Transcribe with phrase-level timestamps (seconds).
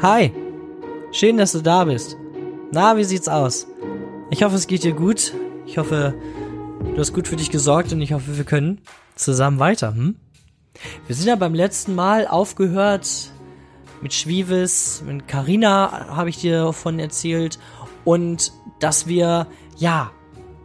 [0.00, 0.32] Hi,
[1.10, 2.16] schön, dass du da bist.
[2.70, 3.66] Na, wie sieht's aus?
[4.30, 5.34] Ich hoffe, es geht dir gut.
[5.66, 6.14] Ich hoffe,
[6.94, 8.80] du hast gut für dich gesorgt und ich hoffe, wir können
[9.16, 9.92] zusammen weiter.
[9.96, 10.14] Hm?
[11.08, 13.32] Wir sind ja beim letzten Mal aufgehört
[14.00, 17.58] mit Schwieves, mit Carina habe ich dir davon erzählt
[18.04, 20.12] und dass wir ja,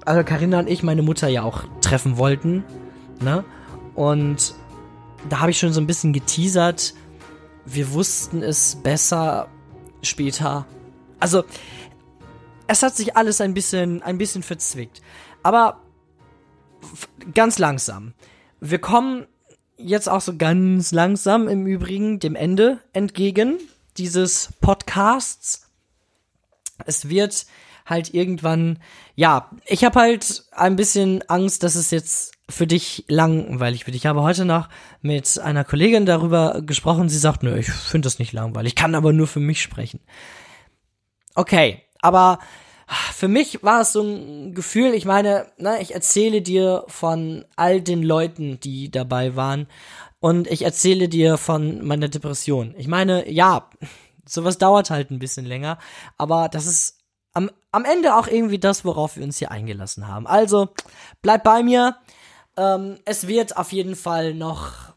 [0.05, 2.63] also Carina und ich meine Mutter ja auch treffen wollten,
[3.19, 3.43] ne?
[3.95, 4.53] Und
[5.27, 6.93] da habe ich schon so ein bisschen geteasert.
[7.65, 9.47] Wir wussten es besser
[10.01, 10.65] später.
[11.19, 11.43] Also
[12.67, 15.01] es hat sich alles ein bisschen ein bisschen verzwickt,
[15.43, 15.81] aber
[17.33, 18.13] ganz langsam.
[18.59, 19.27] Wir kommen
[19.77, 23.59] jetzt auch so ganz langsam im Übrigen dem Ende entgegen
[23.97, 25.69] dieses Podcasts.
[26.85, 27.45] Es wird
[27.85, 28.79] halt irgendwann,
[29.15, 33.95] ja, ich habe halt ein bisschen Angst, dass es jetzt für dich langweilig wird.
[33.95, 34.69] Ich habe heute noch
[35.01, 37.09] mit einer Kollegin darüber gesprochen.
[37.09, 38.71] Sie sagt, nö, ich finde das nicht langweilig.
[38.71, 40.01] Ich kann aber nur für mich sprechen.
[41.35, 42.39] Okay, aber
[43.13, 47.81] für mich war es so ein Gefühl, ich meine, ne, ich erzähle dir von all
[47.81, 49.67] den Leuten, die dabei waren
[50.19, 52.75] und ich erzähle dir von meiner Depression.
[52.77, 53.69] Ich meine, ja,
[54.25, 55.79] sowas dauert halt ein bisschen länger,
[56.17, 56.99] aber das ist
[57.33, 60.27] am, am Ende auch irgendwie das, worauf wir uns hier eingelassen haben.
[60.27, 60.69] Also,
[61.21, 61.97] bleib bei mir.
[62.57, 64.93] Ähm, es wird auf jeden Fall noch,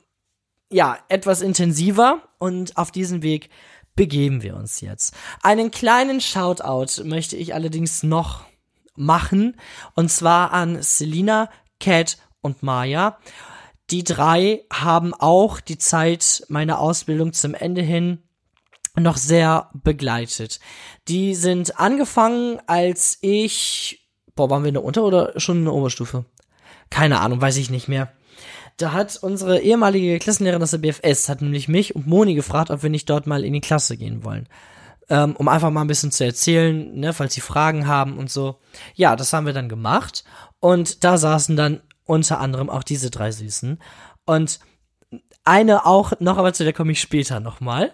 [0.71, 3.51] ja, etwas intensiver und auf diesem Weg
[3.95, 5.15] begeben wir uns jetzt.
[5.43, 8.45] Einen kleinen Shoutout möchte ich allerdings noch
[8.95, 9.57] machen
[9.95, 13.19] und zwar an Selina, Cat und Maya.
[13.91, 18.23] Die drei haben auch die Zeit meiner Ausbildung zum Ende hin
[18.99, 20.59] noch sehr begleitet.
[21.09, 25.75] Die sind angefangen, als ich, boah, waren wir in der Unter- oder schon in der
[25.75, 26.25] Oberstufe?
[26.91, 28.13] Keine Ahnung, weiß ich nicht mehr.
[28.77, 32.83] Da hat unsere ehemalige Klassenlehrerin aus der BFS, hat nämlich mich und Moni gefragt, ob
[32.83, 34.49] wir nicht dort mal in die Klasse gehen wollen.
[35.09, 38.59] Ähm, um einfach mal ein bisschen zu erzählen, ne, falls sie Fragen haben und so.
[38.95, 40.25] Ja, das haben wir dann gemacht.
[40.61, 43.81] Und da saßen dann unter anderem auch diese drei Süßen.
[44.25, 44.61] Und
[45.45, 47.93] eine auch noch, aber zu der komme ich später nochmal.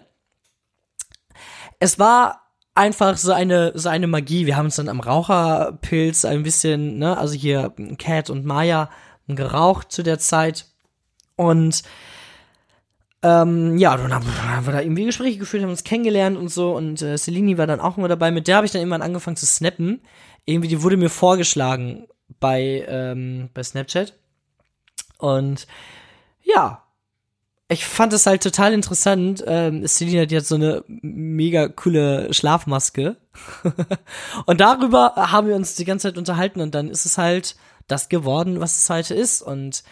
[1.79, 2.42] Es war
[2.75, 4.45] einfach so eine, so eine Magie.
[4.45, 8.89] Wir haben uns dann am Raucherpilz ein bisschen, ne, also hier Cat und Maya
[9.27, 10.65] geraucht zu der Zeit.
[11.35, 11.83] Und
[13.21, 16.75] ähm, ja, dann haben, wir da irgendwie Gespräche geführt, haben uns kennengelernt und so.
[16.75, 18.31] Und äh, Selini war dann auch immer dabei.
[18.31, 20.01] Mit der habe ich dann irgendwann angefangen zu snappen.
[20.45, 22.07] Irgendwie, die wurde mir vorgeschlagen
[22.39, 24.13] bei, ähm, bei Snapchat.
[25.19, 25.67] Und
[26.41, 26.82] ja,
[27.73, 29.43] ich fand es halt total interessant.
[29.45, 33.17] Ähm, Selina, hat so eine mega coole Schlafmaske.
[34.45, 37.55] und darüber haben wir uns die ganze Zeit unterhalten und dann ist es halt
[37.87, 39.41] das geworden, was es heute ist.
[39.41, 39.83] Und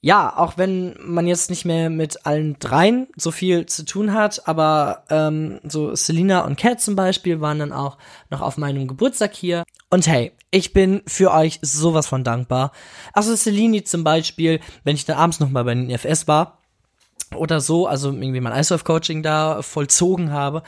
[0.00, 4.48] ja, auch wenn man jetzt nicht mehr mit allen dreien so viel zu tun hat,
[4.48, 7.98] aber ähm, so Selina und Cat zum Beispiel waren dann auch
[8.30, 9.64] noch auf meinem Geburtstag hier.
[9.90, 12.72] Und hey, ich bin für euch sowas von dankbar.
[13.12, 16.58] Also Selini zum Beispiel, wenn ich dann abends nochmal bei den EFS war
[17.34, 20.62] oder so, also irgendwie mein Eiswurf-Coaching da vollzogen habe,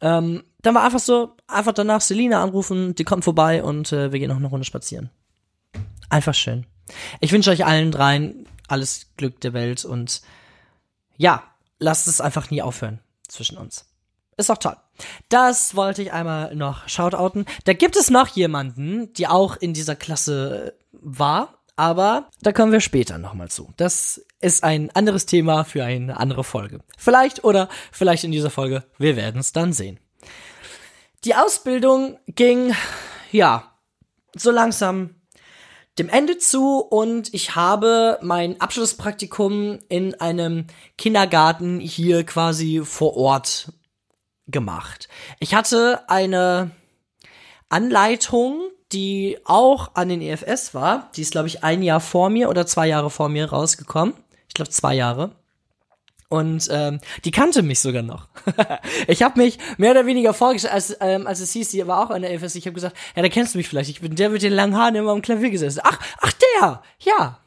[0.00, 4.18] ähm, dann war einfach so, einfach danach Selina anrufen, die kommt vorbei und äh, wir
[4.18, 5.10] gehen noch eine Runde spazieren.
[6.08, 6.66] Einfach schön.
[7.20, 10.22] Ich wünsche euch allen dreien alles Glück der Welt und
[11.16, 11.42] ja,
[11.78, 13.86] lasst es einfach nie aufhören zwischen uns.
[14.36, 14.76] Ist auch toll.
[15.28, 17.46] Das wollte ich einmal noch shoutouten.
[17.64, 22.80] Da gibt es noch jemanden, die auch in dieser Klasse war, aber da kommen wir
[22.80, 23.72] später nochmal zu.
[23.76, 26.80] Das ist ein anderes Thema für eine andere Folge.
[26.96, 28.84] Vielleicht oder vielleicht in dieser Folge.
[28.98, 29.98] Wir werden es dann sehen.
[31.24, 32.74] Die Ausbildung ging,
[33.32, 33.72] ja,
[34.36, 35.16] so langsam
[35.98, 40.66] dem Ende zu und ich habe mein Abschlusspraktikum in einem
[40.98, 43.72] Kindergarten hier quasi vor Ort
[44.48, 45.08] gemacht.
[45.38, 46.72] Ich hatte eine
[47.68, 48.60] Anleitung,
[48.94, 51.10] die auch an den EFS war.
[51.16, 54.14] Die ist, glaube ich, ein Jahr vor mir oder zwei Jahre vor mir rausgekommen.
[54.48, 55.32] Ich glaube, zwei Jahre.
[56.28, 58.28] Und ähm, die kannte mich sogar noch.
[59.08, 62.10] ich habe mich mehr oder weniger vorgestellt, als, ähm, als es hieß, die war auch
[62.10, 62.54] an der EFS.
[62.54, 63.90] Ich habe gesagt, ja, da kennst du mich vielleicht.
[63.90, 65.80] Ich bin der mit den langen Haaren immer am Klavier gesessen.
[65.84, 67.40] Ach, ach der, ja.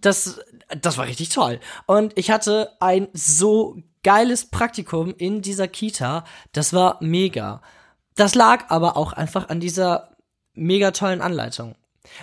[0.00, 0.40] Das,
[0.80, 1.60] das war richtig toll.
[1.86, 6.24] Und ich hatte ein so geiles Praktikum in dieser Kita.
[6.52, 7.62] Das war mega.
[8.14, 10.15] Das lag aber auch einfach an dieser
[10.56, 11.74] mega tollen Anleitung.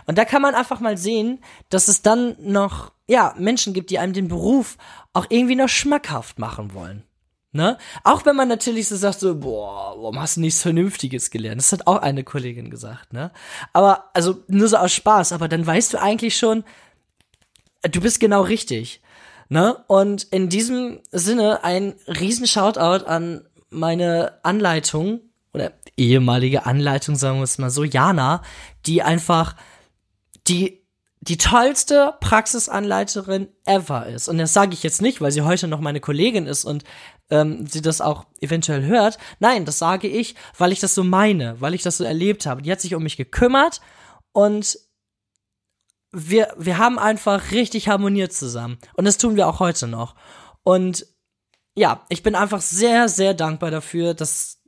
[0.06, 1.40] Und da kann man einfach mal sehen,
[1.70, 4.78] dass es dann noch, ja, Menschen gibt, die einem den Beruf
[5.14, 7.04] auch irgendwie noch schmackhaft machen wollen.
[7.52, 7.78] Ne?
[8.04, 11.62] Auch wenn man natürlich so sagt, so, boah, warum hast du nichts Vernünftiges gelernt?
[11.62, 13.32] Das hat auch eine Kollegin gesagt, ne?
[13.74, 16.64] Aber, also, nur so aus Spaß, aber dann weißt du eigentlich schon,
[17.84, 19.02] du bist genau richtig.
[19.50, 19.78] Ne?
[19.86, 25.22] Und in diesem Sinne ein riesen Shoutout an meine Anleitung
[25.54, 28.42] oder ehemalige Anleitung, sagen wir es mal so, Jana,
[28.86, 29.56] die einfach
[30.48, 30.84] die
[31.26, 34.28] die tollste Praxisanleiterin ever ist.
[34.28, 36.84] Und das sage ich jetzt nicht, weil sie heute noch meine Kollegin ist und
[37.30, 39.18] ähm, sie das auch eventuell hört.
[39.40, 42.62] Nein, das sage ich, weil ich das so meine, weil ich das so erlebt habe.
[42.62, 43.80] Die hat sich um mich gekümmert
[44.34, 44.78] und
[46.12, 48.78] wir, wir haben einfach richtig harmoniert zusammen.
[48.96, 50.16] Und das tun wir auch heute noch.
[50.64, 51.08] Und
[51.74, 54.62] ja, ich bin einfach sehr, sehr dankbar dafür, dass,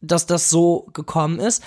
[0.00, 1.62] dass das so gekommen ist.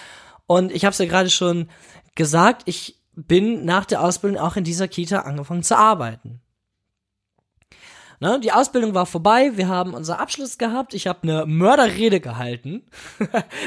[0.48, 1.70] Und ich habe es ja gerade schon
[2.16, 6.42] gesagt, ich bin nach der Ausbildung auch in dieser Kita angefangen zu arbeiten.
[8.22, 12.84] Ne, die Ausbildung war vorbei, wir haben unser Abschluss gehabt, ich habe eine Mörderrede gehalten.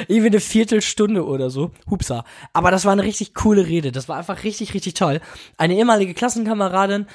[0.07, 1.73] Irgendwie eine Viertelstunde oder so.
[1.91, 2.25] Hupsa.
[2.53, 5.21] Aber das war eine richtig coole Rede, das war einfach richtig, richtig toll.
[5.59, 7.07] Eine ehemalige Klassenkameradin,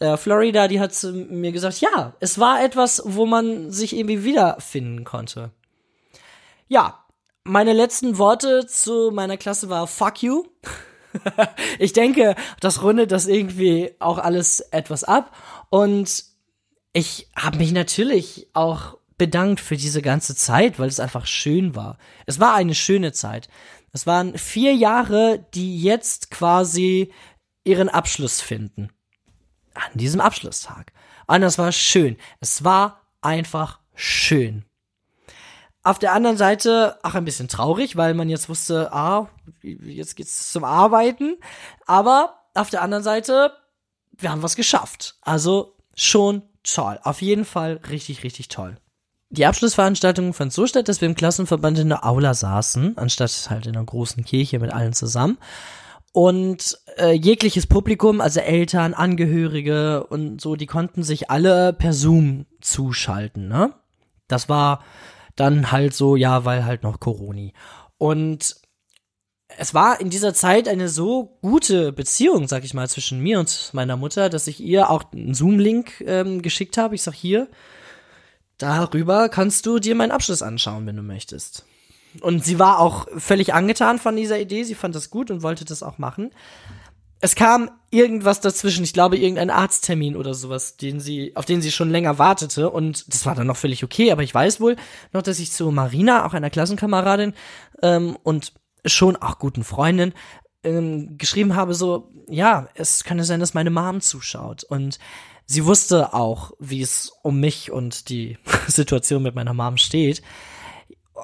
[0.00, 0.92] äh, Florida, die hat
[1.28, 5.52] mir gesagt, ja, es war etwas, wo man sich irgendwie wiederfinden konnte.
[6.72, 7.04] Ja,
[7.42, 10.44] meine letzten Worte zu meiner Klasse war Fuck you.
[11.80, 15.36] ich denke, das rundet das irgendwie auch alles etwas ab.
[15.68, 16.26] Und
[16.92, 21.98] ich habe mich natürlich auch bedankt für diese ganze Zeit, weil es einfach schön war.
[22.26, 23.48] Es war eine schöne Zeit.
[23.90, 27.12] Es waren vier Jahre, die jetzt quasi
[27.64, 28.90] ihren Abschluss finden.
[29.74, 30.92] An diesem Abschlusstag.
[31.26, 32.16] Und das war schön.
[32.38, 34.64] Es war einfach schön.
[35.82, 39.28] Auf der anderen Seite auch ein bisschen traurig, weil man jetzt wusste, ah,
[39.62, 41.36] jetzt geht's zum Arbeiten.
[41.86, 43.52] Aber auf der anderen Seite,
[44.18, 45.16] wir haben was geschafft.
[45.22, 46.98] Also schon toll.
[47.02, 48.76] Auf jeden Fall richtig, richtig toll.
[49.30, 53.66] Die Abschlussveranstaltung fand so statt, dass wir im Klassenverband in der Aula saßen, anstatt halt
[53.66, 55.38] in einer großen Kirche mit allen zusammen.
[56.12, 62.46] Und äh, jegliches Publikum, also Eltern, Angehörige und so, die konnten sich alle per Zoom
[62.60, 63.72] zuschalten, ne?
[64.26, 64.82] Das war
[65.40, 67.50] dann halt so, ja, weil halt noch Corona.
[67.98, 68.56] Und
[69.58, 73.70] es war in dieser Zeit eine so gute Beziehung, sag ich mal, zwischen mir und
[73.72, 76.94] meiner Mutter, dass ich ihr auch einen Zoom-Link ähm, geschickt habe.
[76.94, 77.48] Ich sag hier,
[78.58, 81.64] darüber kannst du dir meinen Abschluss anschauen, wenn du möchtest.
[82.20, 84.64] Und sie war auch völlig angetan von dieser Idee.
[84.64, 86.30] Sie fand das gut und wollte das auch machen.
[87.20, 91.70] Es kam irgendwas dazwischen, ich glaube irgendein Arzttermin oder sowas, den sie, auf den sie
[91.70, 94.76] schon länger wartete und das war dann noch völlig okay, aber ich weiß wohl
[95.12, 97.34] noch, dass ich zu Marina, auch einer Klassenkameradin
[97.82, 98.54] ähm, und
[98.86, 100.14] schon auch guten Freundin,
[100.62, 104.64] ähm, geschrieben habe, so, ja, es könnte sein, dass meine Mom zuschaut.
[104.64, 104.98] Und
[105.46, 110.22] sie wusste auch, wie es um mich und die Situation mit meiner Mom steht.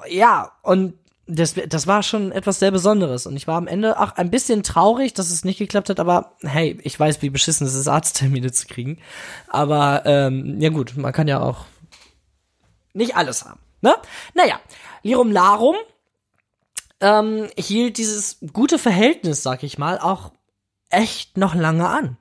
[0.09, 0.95] Ja, und
[1.27, 3.27] das, das war schon etwas sehr Besonderes.
[3.27, 6.35] Und ich war am Ende auch ein bisschen traurig, dass es nicht geklappt hat, aber
[6.41, 8.99] hey, ich weiß, wie beschissen es ist, Arzttermine zu kriegen.
[9.47, 11.65] Aber ähm, ja gut, man kann ja auch
[12.93, 13.59] nicht alles haben.
[13.81, 13.93] Ne?
[14.33, 14.59] Naja,
[15.03, 15.75] Lirum Larum
[17.01, 20.31] ähm, hielt dieses gute Verhältnis, sag ich mal, auch
[20.89, 22.17] echt noch lange an.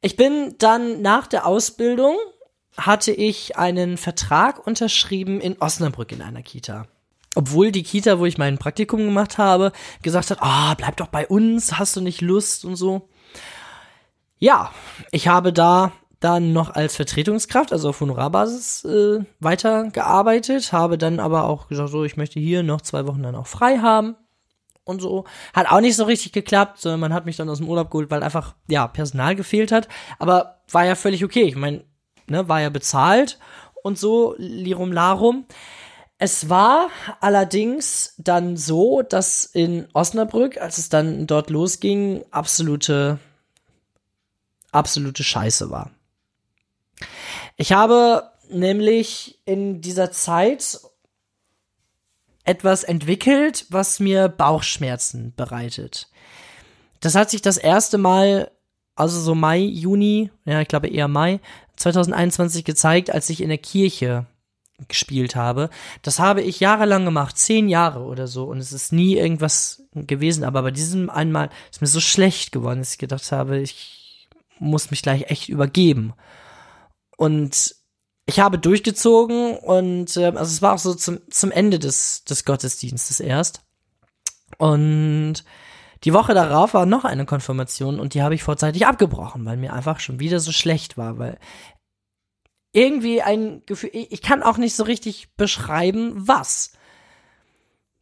[0.00, 2.16] Ich bin dann nach der Ausbildung
[2.76, 6.86] hatte ich einen Vertrag unterschrieben in Osnabrück in einer Kita.
[7.34, 9.72] Obwohl die Kita, wo ich mein Praktikum gemacht habe,
[10.02, 13.08] gesagt hat, ah, oh, bleib doch bei uns, hast du nicht Lust und so.
[14.38, 14.72] Ja,
[15.10, 21.44] ich habe da dann noch als Vertretungskraft, also auf Honorarbasis, äh, weitergearbeitet, habe dann aber
[21.44, 24.16] auch gesagt, so, ich möchte hier noch zwei Wochen dann auch frei haben
[24.84, 25.24] und so.
[25.52, 28.10] Hat auch nicht so richtig geklappt, sondern man hat mich dann aus dem Urlaub geholt,
[28.10, 29.88] weil einfach, ja, Personal gefehlt hat,
[30.18, 31.42] aber war ja völlig okay.
[31.44, 31.84] Ich meine,
[32.26, 33.38] ne, war ja bezahlt
[33.82, 35.44] und so, lirum larum.
[36.24, 36.88] Es war
[37.20, 43.18] allerdings dann so, dass in Osnabrück, als es dann dort losging, absolute,
[44.72, 45.90] absolute Scheiße war.
[47.58, 50.80] Ich habe nämlich in dieser Zeit
[52.44, 56.08] etwas entwickelt, was mir Bauchschmerzen bereitet.
[57.00, 58.50] Das hat sich das erste Mal,
[58.94, 61.40] also so Mai, Juni, ja, ich glaube eher Mai
[61.76, 64.24] 2021 gezeigt, als ich in der Kirche
[64.88, 65.70] gespielt habe.
[66.02, 70.44] Das habe ich jahrelang gemacht, zehn Jahre oder so, und es ist nie irgendwas gewesen.
[70.44, 74.28] Aber bei diesem einmal ist mir so schlecht geworden, dass ich gedacht habe, ich
[74.58, 76.14] muss mich gleich echt übergeben.
[77.16, 77.76] Und
[78.26, 82.44] ich habe durchgezogen und äh, also es war auch so zum, zum Ende des, des
[82.44, 83.62] Gottesdienstes erst.
[84.58, 85.44] Und
[86.04, 89.72] die Woche darauf war noch eine Konfirmation und die habe ich vorzeitig abgebrochen, weil mir
[89.72, 91.38] einfach schon wieder so schlecht war, weil
[92.74, 96.72] irgendwie ein Gefühl, ich kann auch nicht so richtig beschreiben, was.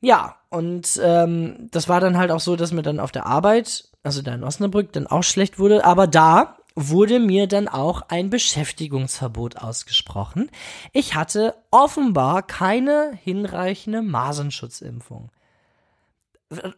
[0.01, 3.91] Ja, und ähm, das war dann halt auch so, dass mir dann auf der Arbeit,
[4.03, 5.85] also da in Osnabrück, dann auch schlecht wurde.
[5.85, 10.51] Aber da wurde mir dann auch ein Beschäftigungsverbot ausgesprochen.
[10.93, 15.31] Ich hatte offenbar keine hinreichende Masernschutzimpfung.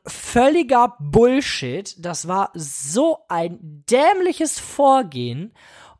[0.07, 1.95] Völliger Bullshit.
[2.05, 5.53] Das war so ein dämliches Vorgehen.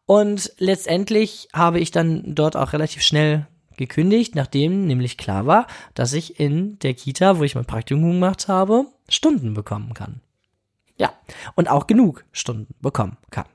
[0.07, 3.47] Und letztendlich habe ich dann dort auch relativ schnell
[3.77, 8.49] gekündigt, nachdem nämlich klar war, dass ich in der Kita, wo ich mein Praktikum gemacht
[8.49, 10.21] habe, Stunden bekommen kann.
[10.97, 11.13] Ja,
[11.55, 13.47] und auch genug Stunden bekommen kann.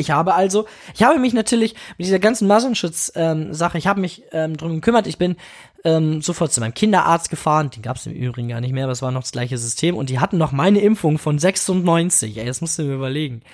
[0.00, 4.22] Ich habe also, ich habe mich natürlich mit dieser ganzen Massenschutz-Sache, ähm, ich habe mich
[4.30, 5.08] ähm, drum gekümmert.
[5.08, 5.36] Ich bin
[5.82, 7.70] ähm, sofort zu meinem Kinderarzt gefahren.
[7.70, 9.96] Den gab es im Übrigen gar nicht mehr, aber es war noch das gleiche System.
[9.96, 12.36] Und die hatten noch meine Impfung von 96.
[12.36, 13.42] Ey, das musst du mir überlegen.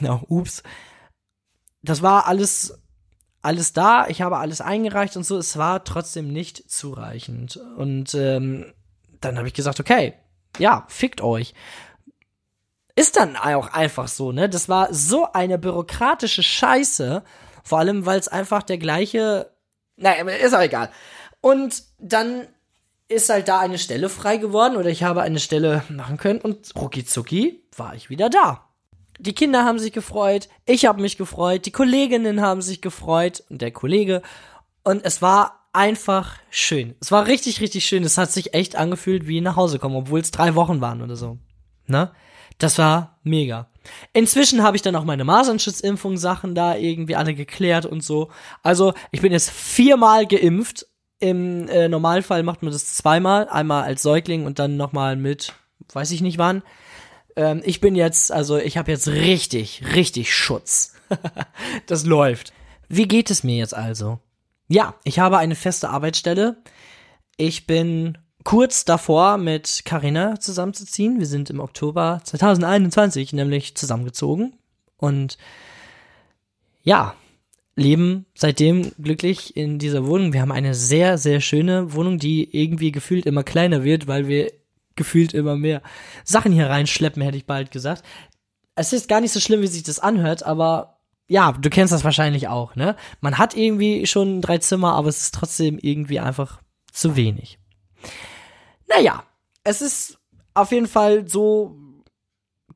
[0.00, 0.64] Ja, ups.
[1.84, 2.78] Das war alles,
[3.42, 4.06] alles da.
[4.08, 5.36] Ich habe alles eingereicht und so.
[5.36, 7.58] Es war trotzdem nicht zureichend.
[7.76, 8.72] Und ähm,
[9.20, 10.14] dann habe ich gesagt, okay,
[10.58, 11.54] ja, fickt euch.
[12.96, 14.48] Ist dann auch einfach so, ne?
[14.48, 17.24] Das war so eine bürokratische Scheiße.
[17.64, 19.50] Vor allem, weil es einfach der gleiche.
[19.96, 20.90] Naja, ist auch egal.
[21.40, 22.46] Und dann
[23.08, 26.74] ist halt da eine Stelle frei geworden oder ich habe eine Stelle machen können und
[26.76, 28.73] rucki zucki war ich wieder da.
[29.24, 33.62] Die Kinder haben sich gefreut, ich habe mich gefreut, die Kolleginnen haben sich gefreut und
[33.62, 34.20] der Kollege.
[34.82, 36.94] Und es war einfach schön.
[37.00, 38.04] Es war richtig, richtig schön.
[38.04, 41.16] Es hat sich echt angefühlt wie nach Hause kommen, obwohl es drei Wochen waren oder
[41.16, 41.38] so.
[41.86, 42.10] Ne?
[42.58, 43.70] Das war mega.
[44.12, 48.30] Inzwischen habe ich dann auch meine Masernschutzimpfung Sachen da irgendwie alle geklärt und so.
[48.62, 50.86] Also, ich bin jetzt viermal geimpft.
[51.18, 55.54] Im äh, Normalfall macht man das zweimal, einmal als Säugling und dann nochmal mit,
[55.94, 56.62] weiß ich nicht wann.
[57.36, 60.94] Ähm, ich bin jetzt, also ich habe jetzt richtig, richtig Schutz.
[61.86, 62.52] das läuft.
[62.88, 64.20] Wie geht es mir jetzt also?
[64.68, 66.56] Ja, ich habe eine feste Arbeitsstelle.
[67.36, 71.18] Ich bin kurz davor mit Carina zusammenzuziehen.
[71.18, 74.54] Wir sind im Oktober 2021 nämlich zusammengezogen
[74.98, 75.38] und
[76.82, 77.14] ja,
[77.76, 80.32] leben seitdem glücklich in dieser Wohnung.
[80.32, 84.52] Wir haben eine sehr, sehr schöne Wohnung, die irgendwie gefühlt immer kleiner wird, weil wir
[84.96, 85.82] gefühlt immer mehr
[86.24, 88.02] Sachen hier reinschleppen, hätte ich bald gesagt.
[88.74, 92.04] Es ist gar nicht so schlimm, wie sich das anhört, aber ja, du kennst das
[92.04, 92.96] wahrscheinlich auch, ne?
[93.20, 96.60] Man hat irgendwie schon drei Zimmer, aber es ist trotzdem irgendwie einfach
[96.92, 97.58] zu wenig.
[98.88, 99.24] Naja,
[99.62, 100.18] es ist
[100.52, 101.76] auf jeden Fall so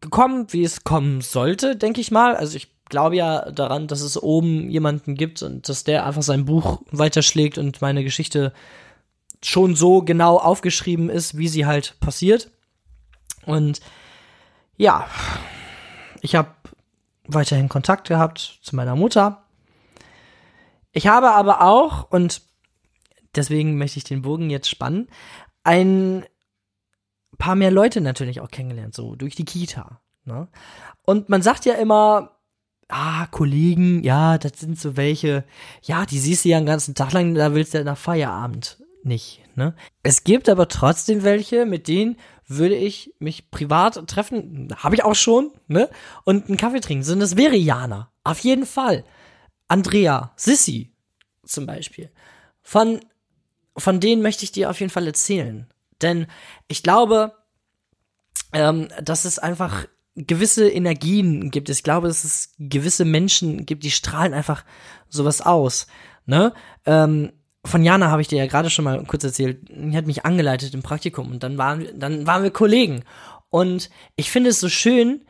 [0.01, 2.37] gekommen, wie es kommen sollte, denke ich mal.
[2.37, 6.45] Also ich glaube ja daran, dass es oben jemanden gibt und dass der einfach sein
[6.45, 8.53] Buch weiterschlägt und meine Geschichte
[9.43, 12.51] schon so genau aufgeschrieben ist, wie sie halt passiert.
[13.47, 13.81] Und
[14.77, 15.07] ja,
[16.21, 16.55] ich habe
[17.27, 19.45] weiterhin Kontakt gehabt zu meiner Mutter.
[20.93, 22.43] Ich habe aber auch, und
[23.35, 25.09] deswegen möchte ich den Bogen jetzt spannen,
[25.63, 26.25] ein
[27.37, 30.01] paar mehr Leute natürlich auch kennengelernt, so durch die Kita.
[30.25, 30.49] Ne?
[31.05, 32.39] Und man sagt ja immer,
[32.89, 35.45] ah, Kollegen, ja, das sind so welche,
[35.83, 38.79] ja, die siehst du ja den ganzen Tag lang, da willst du ja nach Feierabend
[39.09, 39.43] nicht.
[39.57, 39.75] Ne?
[40.03, 45.15] Es gibt aber trotzdem welche, mit denen würde ich mich privat treffen, habe ich auch
[45.15, 45.91] schon, ne?
[46.25, 47.05] Und einen Kaffee trinken.
[47.05, 48.11] So, das wäre Jana.
[48.25, 49.05] Auf jeden Fall.
[49.67, 50.93] Andrea, Sissy
[51.45, 52.11] zum Beispiel.
[52.63, 53.01] Von
[53.79, 55.67] von denen möchte ich dir auf jeden Fall erzählen.
[56.03, 56.27] Denn
[56.67, 57.33] ich glaube,
[58.53, 61.69] ähm, dass es einfach gewisse Energien gibt.
[61.69, 64.65] Ich glaube, dass es gewisse Menschen gibt, die strahlen einfach
[65.09, 65.87] sowas aus.
[66.27, 66.53] Ne?
[66.85, 67.33] Ähm,
[67.69, 69.69] von Jana habe ich dir ja gerade schon mal kurz erzählt.
[69.69, 73.05] Die hat mich angeleitet im Praktikum und dann waren dann waren wir Kollegen.
[73.51, 75.25] Und ich finde es so schön.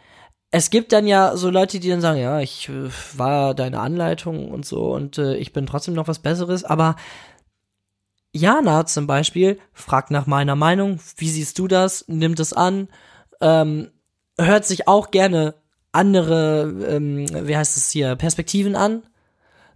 [0.50, 4.50] Es gibt dann ja so Leute, die dann sagen, ja, ich äh, war deine Anleitung
[4.50, 6.96] und so und äh, ich bin trotzdem noch was Besseres, aber
[8.32, 12.88] Jana zum Beispiel fragt nach meiner Meinung, wie siehst du das, nimmt es an,
[13.40, 13.90] ähm,
[14.38, 15.54] hört sich auch gerne
[15.92, 19.02] andere, ähm, wie heißt es hier, Perspektiven an,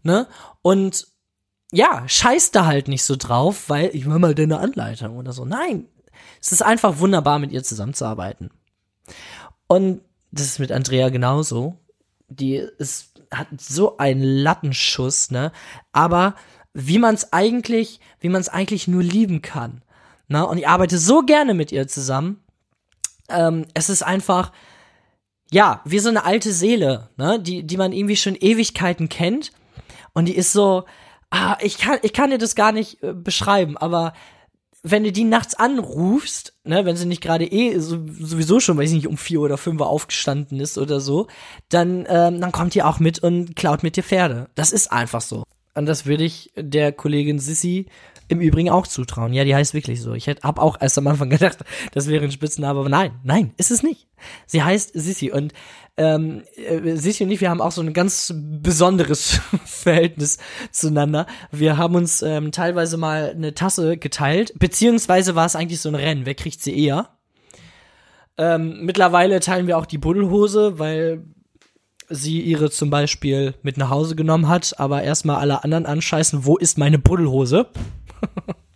[0.03, 0.27] ne?
[0.63, 1.12] Und
[1.73, 5.45] ja, scheißt da halt nicht so drauf, weil ich will mal deine Anleitung oder so.
[5.45, 5.87] Nein,
[6.41, 8.51] es ist einfach wunderbar, mit ihr zusammenzuarbeiten.
[9.67, 11.79] Und das ist mit Andrea genauso.
[12.29, 15.51] Die ist, hat so einen Lattenschuss, ne?
[15.93, 16.35] Aber
[16.75, 19.83] wie man es eigentlich, wie man es eigentlich nur lieben kann.
[20.29, 22.43] Na, und ich arbeite so gerne mit ihr zusammen.
[23.29, 24.53] Ähm, es ist einfach,
[25.51, 29.53] ja, wie so eine alte Seele, ne, die, die man irgendwie schon Ewigkeiten kennt.
[30.15, 30.85] Und die ist so,
[31.33, 34.13] ah, ich kann, ich kann dir das gar nicht äh, beschreiben, aber
[34.85, 38.91] wenn du die nachts anrufst, ne, wenn sie nicht gerade eh so, sowieso schon, weiß
[38.91, 41.29] ich nicht, um vier oder fünf Uhr aufgestanden ist oder so,
[41.69, 44.49] dann, ähm, dann kommt die auch mit und klaut mit dir Pferde.
[44.55, 45.45] Das ist einfach so.
[45.75, 47.87] Und das würde ich der Kollegin Sissy
[48.29, 49.33] im Übrigen auch zutrauen.
[49.33, 50.15] Ja, die heißt wirklich so.
[50.15, 51.59] Ich hätte hab auch erst am Anfang gedacht,
[51.93, 54.09] das wäre ein Spitzname, aber nein, nein, ist es nicht.
[54.47, 55.53] Sie heißt Sissi und
[55.97, 60.39] ähm, äh, Sissi und ich, wir haben auch so ein ganz besonderes Verhältnis
[60.71, 61.27] zueinander.
[61.51, 65.95] Wir haben uns ähm, teilweise mal eine Tasse geteilt, beziehungsweise war es eigentlich so ein
[65.95, 66.25] Rennen.
[66.25, 67.11] Wer kriegt sie eher?
[68.39, 71.25] Ähm, mittlerweile teilen wir auch die Buddelhose, weil
[72.09, 76.57] sie ihre zum Beispiel mit nach Hause genommen hat, aber erstmal alle anderen anscheißen, wo
[76.57, 77.69] ist meine Buddelhose?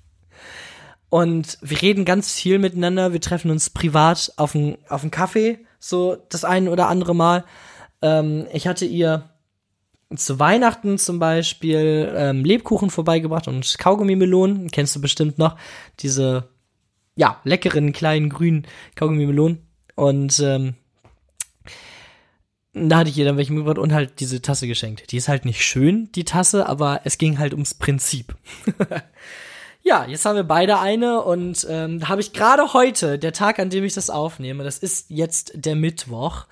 [1.08, 6.16] und wir reden ganz viel miteinander, wir treffen uns privat auf einen auf Kaffee, so
[6.28, 7.44] das ein oder andere Mal.
[8.02, 9.30] Ähm, ich hatte ihr
[10.14, 15.56] zu Weihnachten zum Beispiel ähm, Lebkuchen vorbeigebracht und Kaugummi-Melonen, kennst du bestimmt noch,
[16.00, 16.48] diese
[17.16, 19.66] ja, leckeren kleinen grünen Kaugummi-Melonen.
[19.96, 20.74] Und ähm,
[22.74, 25.10] da hatte ich ihr dann welche mitgebracht und halt diese Tasse geschenkt.
[25.10, 28.36] Die ist halt nicht schön, die Tasse, aber es ging halt ums Prinzip.
[29.86, 33.70] ja, jetzt haben wir beide eine und ähm, habe ich gerade heute, der Tag, an
[33.70, 36.46] dem ich das aufnehme, das ist jetzt der Mittwoch,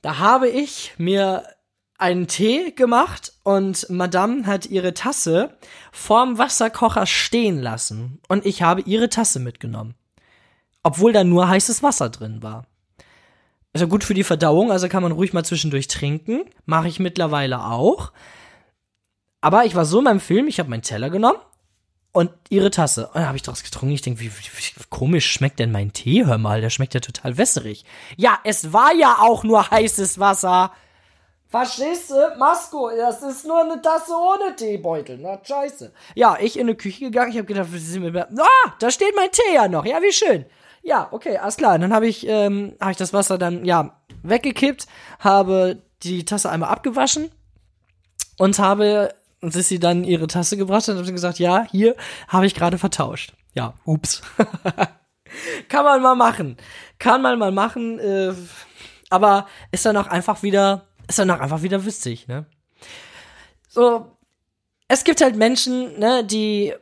[0.00, 1.44] da habe ich mir
[1.98, 5.58] einen Tee gemacht und Madame hat ihre Tasse
[5.92, 9.94] vorm Wasserkocher stehen lassen und ich habe ihre Tasse mitgenommen.
[10.82, 12.64] Obwohl da nur heißes Wasser drin war.
[13.74, 16.44] Ist ja gut für die Verdauung, also kann man ruhig mal zwischendurch trinken.
[16.64, 18.12] Mache ich mittlerweile auch.
[19.42, 21.38] Aber ich war so in meinem Film, ich habe meinen Teller genommen
[22.16, 23.08] und ihre Tasse.
[23.08, 23.94] Und dann habe ich daraus getrunken.
[23.94, 26.24] Ich denke, wie, wie, komisch schmeckt denn mein Tee?
[26.24, 27.84] Hör mal, der schmeckt ja total wässrig.
[28.16, 30.72] Ja, es war ja auch nur heißes Wasser.
[31.50, 32.38] Verstehst du?
[32.38, 35.18] Masko, das ist nur eine Tasse ohne Teebeutel.
[35.20, 35.92] Na, scheiße.
[36.14, 37.32] Ja, ich in die Küche gegangen.
[37.32, 37.68] Ich habe gedacht,
[38.38, 39.84] ah, da steht mein Tee ja noch.
[39.84, 40.46] Ja, wie schön.
[40.82, 41.74] Ja, okay, alles klar.
[41.74, 44.86] Und dann habe ich, ähm, hab ich das Wasser dann, ja, weggekippt,
[45.18, 47.30] habe die Tasse einmal abgewaschen
[48.38, 49.10] und habe
[49.46, 51.96] und sie dann ihre Tasse gebracht und habe gesagt, ja, hier
[52.28, 53.32] habe ich gerade vertauscht.
[53.54, 54.22] Ja, ups.
[55.68, 56.56] Kann man mal machen.
[56.98, 58.32] Kann man mal machen, äh,
[59.10, 62.46] aber ist dann auch einfach wieder ist dann auch einfach wieder witzig, ne?
[63.68, 64.06] So,
[64.88, 66.74] es gibt halt Menschen, ne, die,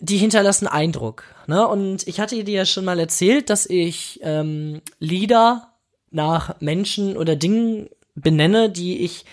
[0.00, 1.66] die hinterlassen Eindruck, ne?
[1.66, 5.74] Und ich hatte dir ja schon mal erzählt, dass ich ähm, Lieder
[6.10, 9.24] nach Menschen oder Dingen benenne, die ich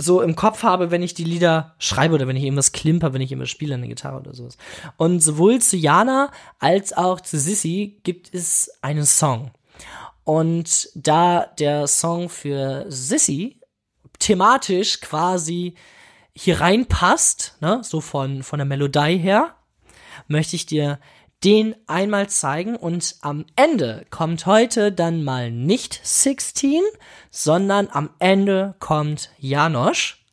[0.00, 3.20] so im Kopf habe, wenn ich die Lieder schreibe oder wenn ich irgendwas klimper, wenn
[3.20, 4.56] ich immer spiele an der Gitarre oder sowas.
[4.96, 9.50] Und sowohl zu Jana als auch zu Sissy gibt es einen Song.
[10.24, 13.60] Und da der Song für Sissy
[14.18, 15.74] thematisch quasi
[16.34, 19.54] hier reinpasst, ne, so von, von der Melodie her,
[20.28, 20.98] möchte ich dir
[21.44, 26.82] den einmal zeigen und am Ende kommt heute dann mal nicht 16,
[27.30, 30.24] sondern am Ende kommt Janosch.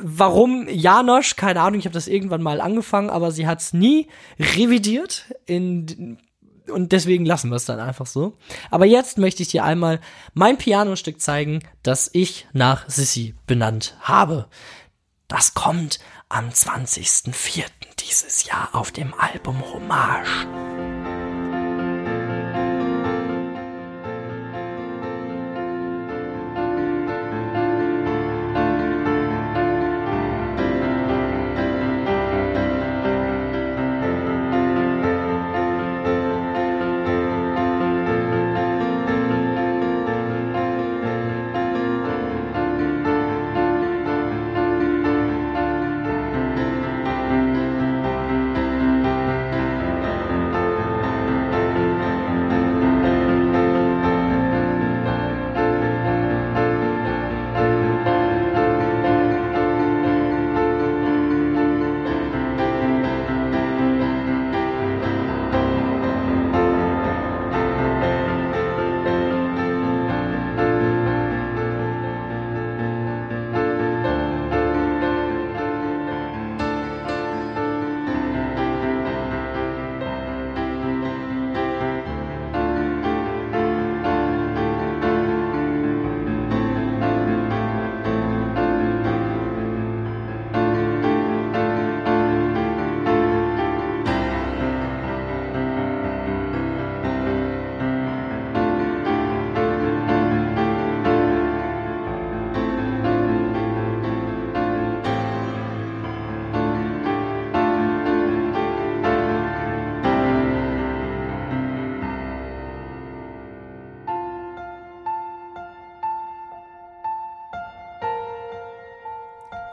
[0.00, 1.36] Warum Janosch?
[1.36, 6.18] Keine Ahnung, ich habe das irgendwann mal angefangen, aber sie hat es nie revidiert in
[6.68, 8.36] und deswegen lassen wir es dann einfach so.
[8.70, 10.00] Aber jetzt möchte ich dir einmal
[10.34, 14.48] mein Pianostück zeigen, das ich nach Sissy benannt habe.
[15.28, 15.98] Das kommt
[16.28, 17.64] am 20.04.
[18.08, 20.46] dieses Jahr auf dem Album Hommage.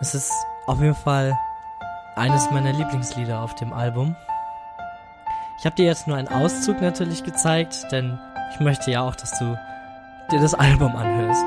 [0.05, 1.35] Es ist auf jeden Fall
[2.15, 4.15] eines meiner Lieblingslieder auf dem Album.
[5.57, 8.19] Ich habe dir jetzt nur einen Auszug natürlich gezeigt, denn
[8.53, 9.57] ich möchte ja auch, dass du
[10.29, 11.43] dir das Album anhörst.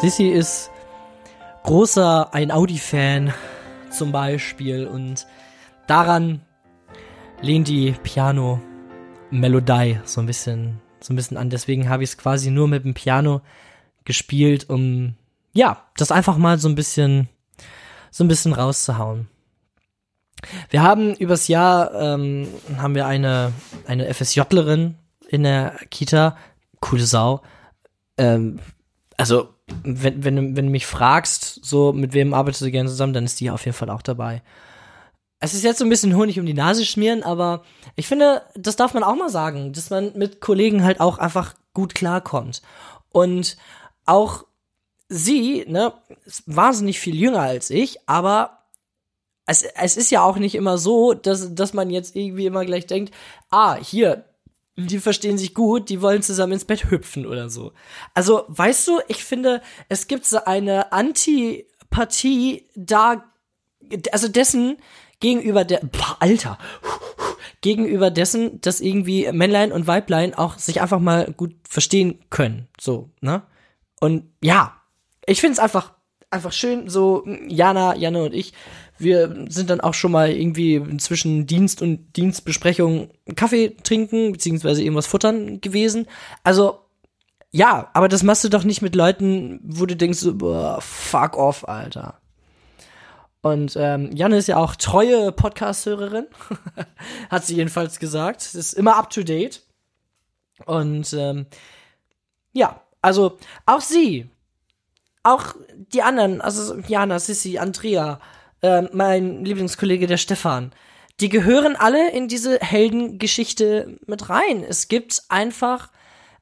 [0.00, 0.70] Sissy ist
[1.64, 3.34] großer ein Audi-Fan
[3.90, 5.26] zum Beispiel und
[5.88, 6.40] daran
[7.40, 7.96] lehnt die
[9.32, 11.50] Piano-Melodie so ein bisschen, so ein bisschen an.
[11.50, 13.40] Deswegen habe ich es quasi nur mit dem Piano
[14.04, 15.14] gespielt, um
[15.54, 17.28] ja, das einfach mal so ein bisschen,
[18.10, 19.28] so ein bisschen rauszuhauen.
[20.70, 23.52] Wir haben übers Jahr ähm, haben wir eine
[23.86, 24.96] eine FSJlerin
[25.28, 26.36] in der Kita,
[26.80, 27.42] coole Sau.
[28.18, 28.58] Ähm,
[29.16, 33.24] also wenn, wenn, wenn du mich fragst, so mit wem arbeitest du gerne zusammen, dann
[33.24, 34.42] ist die auf jeden Fall auch dabei.
[35.42, 37.64] Es ist jetzt so ein bisschen Honig um die Nase schmieren, aber
[37.96, 41.54] ich finde, das darf man auch mal sagen, dass man mit Kollegen halt auch einfach
[41.74, 42.62] gut klarkommt.
[43.10, 43.56] Und
[44.06, 44.44] auch
[45.08, 48.60] sie, ne, ist wahnsinnig viel jünger als ich, aber
[49.44, 52.86] es, es ist ja auch nicht immer so, dass, dass man jetzt irgendwie immer gleich
[52.86, 53.12] denkt,
[53.50, 54.24] ah, hier,
[54.76, 57.72] die verstehen sich gut, die wollen zusammen ins Bett hüpfen oder so.
[58.14, 63.24] Also, weißt du, ich finde, es gibt so eine Antipathie da,
[64.12, 64.78] also dessen
[65.22, 66.58] gegenüber der, boah, Alter,
[67.62, 73.08] gegenüber dessen, dass irgendwie Männlein und Weiblein auch sich einfach mal gut verstehen können, so,
[73.22, 73.42] ne?
[74.00, 74.76] Und ja,
[75.24, 75.92] ich finde es einfach,
[76.28, 78.52] einfach schön, so, Jana, Janne und ich,
[78.98, 85.06] wir sind dann auch schon mal irgendwie zwischen Dienst und Dienstbesprechung Kaffee trinken, beziehungsweise irgendwas
[85.06, 86.06] futtern gewesen.
[86.42, 86.80] Also,
[87.52, 91.36] ja, aber das machst du doch nicht mit Leuten, wo du denkst, so, boah, fuck
[91.36, 92.21] off, Alter.
[93.42, 96.26] Und ähm, Janne ist ja auch treue Podcast-Hörerin,
[97.30, 98.54] hat sie jedenfalls gesagt.
[98.54, 99.62] Ist immer up to date.
[100.64, 101.46] Und ähm,
[102.52, 104.30] ja, also auch sie,
[105.24, 105.56] auch
[105.92, 108.20] die anderen, also Jana, Sissy, Andrea,
[108.62, 110.72] äh, mein Lieblingskollege der Stefan.
[111.20, 114.62] Die gehören alle in diese Heldengeschichte mit rein.
[114.62, 115.90] Es gibt einfach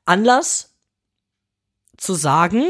[0.05, 0.77] Anlass
[1.97, 2.65] zu sagen,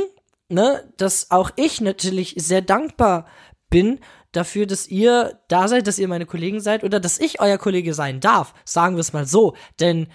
[0.48, 3.26] ne, dass auch ich natürlich sehr dankbar
[3.70, 4.00] bin
[4.32, 7.94] dafür, dass ihr da seid, dass ihr meine Kollegen seid oder dass ich euer Kollege
[7.94, 8.54] sein darf.
[8.64, 9.54] Sagen wir es mal so.
[9.80, 10.08] Denn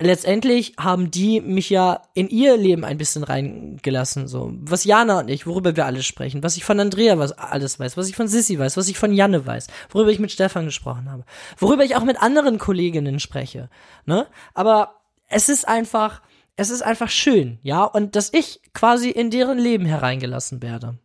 [0.00, 4.52] letztendlich haben die mich ja in ihr Leben ein bisschen reingelassen, so.
[4.60, 7.96] Was Jana und ich, worüber wir alle sprechen, was ich von Andrea was alles weiß,
[7.96, 11.10] was ich von Sissy weiß, was ich von Janne weiß, worüber ich mit Stefan gesprochen
[11.10, 11.24] habe,
[11.58, 13.70] worüber ich auch mit anderen Kolleginnen spreche,
[14.04, 14.26] ne?
[14.52, 14.96] Aber
[15.28, 16.22] es ist einfach,
[16.56, 20.98] es ist einfach schön, ja, und dass ich quasi in deren Leben hereingelassen werde.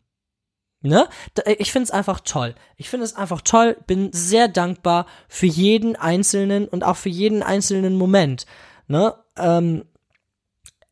[0.81, 1.09] Ne?
[1.57, 2.55] Ich finde es einfach toll.
[2.77, 7.43] Ich finde es einfach toll, bin sehr dankbar für jeden einzelnen und auch für jeden
[7.43, 8.45] einzelnen Moment.
[8.87, 9.13] Ne?
[9.37, 9.83] Ähm,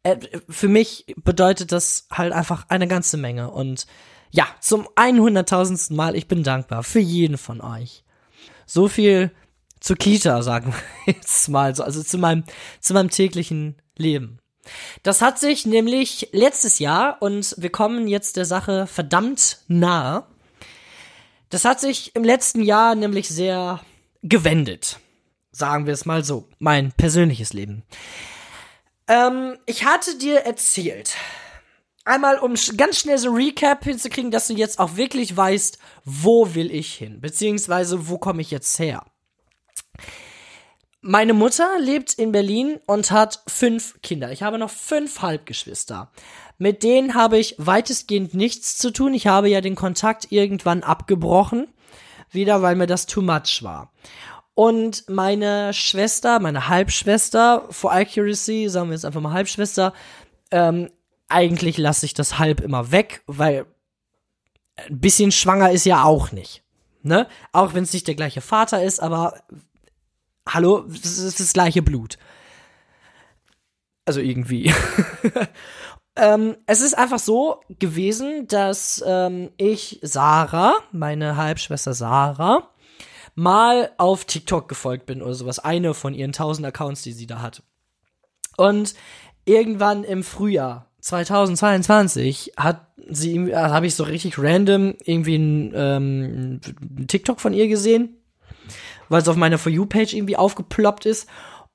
[0.04, 0.18] äh,
[0.50, 3.50] für mich bedeutet das halt einfach eine ganze Menge.
[3.52, 3.88] Und
[4.32, 5.94] ja, zum 100.000.
[5.94, 8.04] Mal, ich bin dankbar für jeden von euch.
[8.66, 9.32] So viel
[9.80, 12.44] zur Kita, sagen wir jetzt mal so, also zu meinem,
[12.82, 14.40] zu meinem täglichen Leben.
[15.04, 20.26] Das hat sich nämlich letztes Jahr, und wir kommen jetzt der Sache verdammt nahe,
[21.50, 23.82] das hat sich im letzten Jahr nämlich sehr
[24.22, 25.00] gewendet.
[25.52, 26.50] Sagen wir es mal so.
[26.60, 27.84] Mein persönliches Leben.
[29.08, 31.16] Ähm, ich hatte dir erzählt,
[32.04, 36.72] einmal um ganz schnell so Recap hinzukriegen, dass du jetzt auch wirklich weißt, wo will
[36.72, 39.06] ich hin, beziehungsweise wo komme ich jetzt her.
[41.10, 44.34] Meine Mutter lebt in Berlin und hat fünf Kinder.
[44.34, 46.12] Ich habe noch fünf Halbgeschwister.
[46.58, 49.14] Mit denen habe ich weitestgehend nichts zu tun.
[49.14, 51.70] Ich habe ja den Kontakt irgendwann abgebrochen.
[52.30, 53.94] Wieder, weil mir das too much war.
[54.54, 59.94] Und meine Schwester, meine Halbschwester, for accuracy, sagen wir jetzt einfach mal Halbschwester,
[60.52, 60.90] ähm,
[61.30, 63.66] eigentlich lasse ich das halb immer weg, weil
[64.76, 66.64] ein bisschen schwanger ist ja auch nicht.
[67.02, 67.28] Ne?
[67.54, 69.36] Auch wenn es nicht der gleiche Vater ist, aber
[70.48, 72.18] hallo, das ist das gleiche Blut.
[74.06, 74.74] Also irgendwie.
[76.16, 82.70] ähm, es ist einfach so gewesen, dass ähm, ich Sarah, meine Halbschwester Sarah,
[83.36, 85.60] mal auf TikTok gefolgt bin oder sowas.
[85.60, 87.64] Eine von ihren tausend Accounts, die sie da hat.
[88.56, 88.96] Und
[89.46, 96.62] irgendwann im Frühjahr 2022 hat sie, äh, habe ich so richtig random irgendwie ein, ähm,
[97.08, 98.18] TikTok von ihr gesehen,
[99.10, 101.28] weil es auf meiner For You-Page irgendwie aufgeploppt ist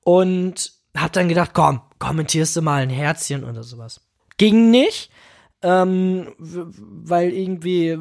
[0.03, 4.01] und hab dann gedacht, komm, kommentierst du mal ein Herzchen oder sowas.
[4.37, 5.11] Ging nicht,
[5.61, 7.97] ähm, weil irgendwie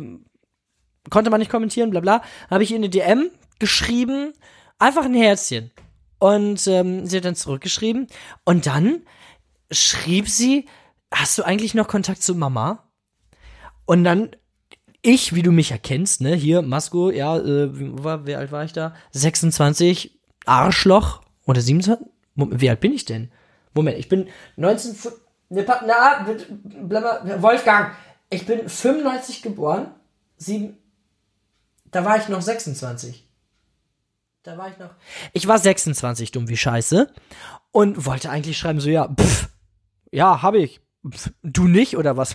[1.11, 2.23] konnte man nicht kommentieren, bla bla.
[2.51, 4.33] Habe ich ihr eine DM geschrieben,
[4.79, 5.71] einfach ein Herzchen.
[6.19, 8.07] Und ähm, sie hat dann zurückgeschrieben.
[8.45, 9.03] Und dann
[9.71, 10.67] schrieb sie,
[11.13, 12.89] hast du eigentlich noch Kontakt zu Mama?
[13.87, 14.37] Und dann
[15.03, 17.69] ich, wie du mich erkennst, ne, hier, Masko, ja, äh,
[18.03, 18.95] war, wie alt war ich da?
[19.11, 22.07] 26, Arschloch oder 27?
[22.35, 23.31] Moment, wie alt bin ich denn?
[23.75, 24.97] Moment, ich bin 19,
[25.51, 26.27] ne, na,
[26.63, 27.95] blabla, Wolfgang,
[28.31, 29.89] ich bin 95 geboren,
[30.37, 30.79] sieben,
[31.91, 33.29] da war ich noch 26.
[34.43, 34.91] Da war ich noch.
[35.33, 37.13] Ich war 26, dumm wie Scheiße.
[37.71, 39.49] Und wollte eigentlich schreiben, so, ja, pff,
[40.11, 40.81] ja, hab ich.
[41.09, 42.35] Pff, du nicht, oder was?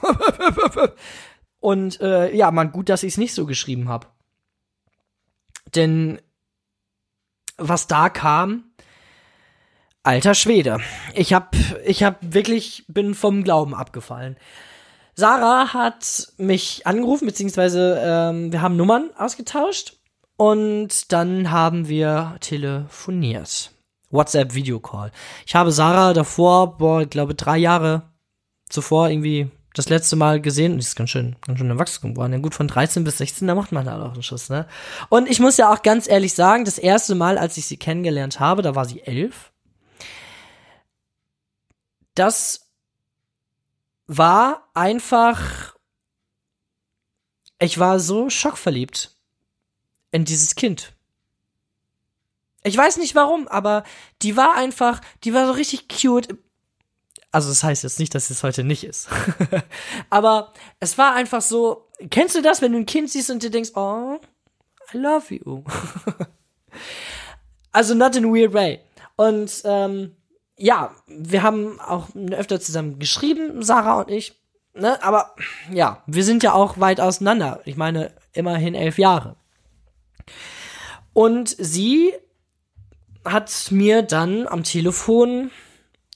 [1.60, 4.08] Und äh, ja, man, gut, dass ich es nicht so geschrieben habe.
[5.76, 6.20] Denn
[7.58, 8.72] was da kam,
[10.04, 10.80] alter Schwede.
[11.14, 14.38] Ich hab, ich hab wirklich, bin vom Glauben abgefallen.
[15.16, 19.98] Sarah hat mich angerufen, beziehungsweise ähm, wir haben Nummern ausgetauscht
[20.38, 23.72] und dann haben wir telefoniert.
[24.12, 25.12] WhatsApp Video Call.
[25.46, 28.04] Ich habe Sarah davor, boah, ich glaube drei Jahre
[28.70, 32.34] zuvor irgendwie das letzte Mal gesehen und die ist ganz schön, ganz schön erwachsen geworden.
[32.34, 34.68] Ja, gut, von 13 bis 16, da macht man da auch einen Schuss, ne?
[35.10, 38.40] Und ich muss ja auch ganz ehrlich sagen, das erste Mal, als ich sie kennengelernt
[38.40, 39.52] habe, da war sie elf.
[42.16, 42.68] Das
[44.08, 45.76] war einfach,
[47.60, 49.16] ich war so schockverliebt
[50.12, 50.94] in dieses Kind.
[52.64, 53.84] Ich weiß nicht warum, aber
[54.22, 56.36] die war einfach, die war so richtig cute.
[57.32, 59.10] Also das heißt jetzt nicht, dass es heute nicht ist.
[60.10, 63.52] Aber es war einfach so, kennst du das, wenn du ein Kind siehst und dir
[63.52, 64.20] denkst, oh,
[64.94, 65.64] I love you.
[67.72, 68.80] also not in a weird way.
[69.18, 70.16] Und ähm,
[70.58, 74.34] ja, wir haben auch öfter zusammen geschrieben, Sarah und ich.
[74.74, 75.02] Ne?
[75.04, 75.36] Aber
[75.72, 77.62] ja, wir sind ja auch weit auseinander.
[77.66, 79.36] Ich meine, immerhin elf Jahre.
[81.14, 82.14] Und sie
[83.26, 85.52] hat mir dann am Telefon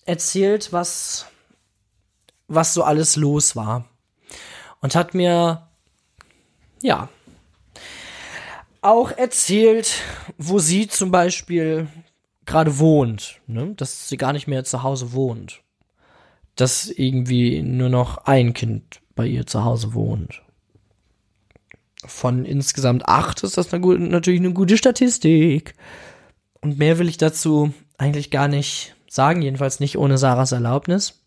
[0.06, 1.26] erzählt, was,
[2.48, 3.86] was so alles los war.
[4.82, 5.68] Und hat mir,
[6.82, 7.10] ja,
[8.82, 10.02] auch erzählt,
[10.38, 11.88] wo sie zum Beispiel
[12.46, 13.74] gerade wohnt, ne?
[13.76, 15.62] dass sie gar nicht mehr zu Hause wohnt.
[16.56, 20.42] Dass irgendwie nur noch ein Kind bei ihr zu Hause wohnt.
[22.04, 25.76] Von insgesamt acht ist das natürlich eine gute Statistik.
[26.60, 31.22] Und mehr will ich dazu eigentlich gar nicht sagen, jedenfalls nicht ohne Sarahs Erlaubnis.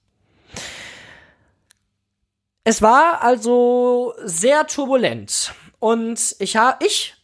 [2.64, 7.14] Es war also sehr turbulent und ich, ha ich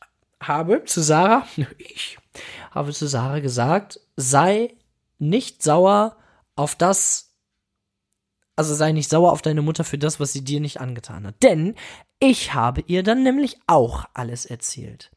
[0.42, 1.46] habe zu Sarah,
[1.78, 2.18] ich
[2.72, 4.76] habe zu Sarah gesagt, sei
[5.18, 6.18] nicht sauer
[6.56, 7.34] auf das,
[8.54, 11.42] also sei nicht sauer auf deine Mutter für das, was sie dir nicht angetan hat.
[11.42, 11.74] Denn
[12.18, 15.10] ich habe ihr dann nämlich auch alles erzählt.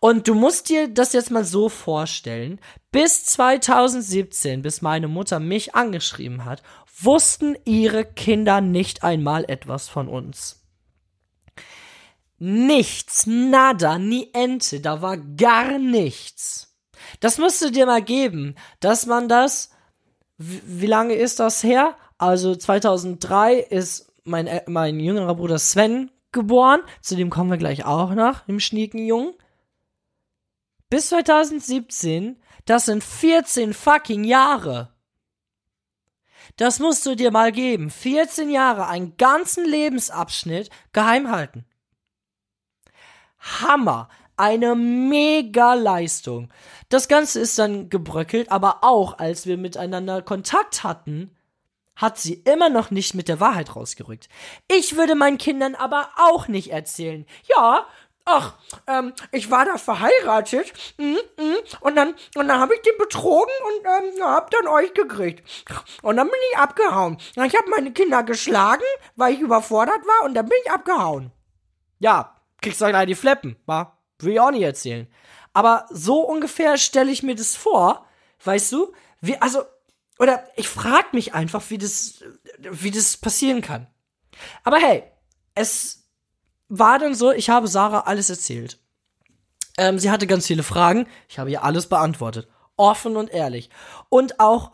[0.00, 2.60] Und du musst dir das jetzt mal so vorstellen.
[2.90, 6.62] Bis 2017, bis meine Mutter mich angeschrieben hat,
[7.02, 10.64] wussten ihre Kinder nicht einmal etwas von uns.
[12.38, 16.74] Nichts, nada, nie Ente, da war gar nichts.
[17.20, 19.70] Das musst du dir mal geben, dass man das,
[20.38, 21.96] wie lange ist das her?
[22.16, 28.14] Also 2003 ist mein, mein jüngerer Bruder Sven geboren, zu dem kommen wir gleich auch
[28.14, 29.34] noch, dem schnieken Jungen
[30.90, 34.92] bis 2017, das sind 14 fucking Jahre.
[36.56, 37.90] Das musst du dir mal geben.
[37.90, 41.64] 14 Jahre, einen ganzen Lebensabschnitt geheim halten.
[43.38, 44.08] Hammer.
[44.36, 46.50] Eine mega Leistung.
[46.88, 51.36] Das Ganze ist dann gebröckelt, aber auch als wir miteinander Kontakt hatten,
[51.96, 54.28] hat sie immer noch nicht mit der Wahrheit rausgerückt.
[54.70, 57.26] Ich würde meinen Kindern aber auch nicht erzählen.
[57.48, 57.86] Ja,
[58.24, 58.54] ach,
[58.86, 63.52] ähm, ich war da verheiratet mm, mm, und dann, und dann habe ich den betrogen
[63.66, 65.46] und ähm, hab dann euch gekriegt.
[66.02, 67.18] Und dann bin ich abgehauen.
[67.32, 68.84] Ich habe meine Kinder geschlagen,
[69.16, 71.32] weil ich überfordert war und dann bin ich abgehauen.
[71.98, 73.98] Ja, kriegst du gleich die Fleppen, wa?
[74.18, 75.06] Will ich auch nicht erzählen.
[75.52, 78.06] Aber so ungefähr stelle ich mir das vor,
[78.44, 78.92] weißt du?
[79.20, 79.64] Wie, also,
[80.20, 82.22] oder ich frag mich einfach, wie das,
[82.58, 83.86] wie das passieren kann.
[84.64, 85.02] Aber hey,
[85.54, 86.10] es
[86.68, 88.78] war dann so, ich habe Sarah alles erzählt.
[89.78, 91.08] Ähm, sie hatte ganz viele Fragen.
[91.26, 92.48] Ich habe ihr alles beantwortet.
[92.76, 93.70] Offen und ehrlich.
[94.10, 94.72] Und auch